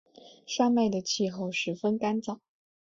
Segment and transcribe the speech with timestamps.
[0.47, 2.39] 山脉的气候十分干燥。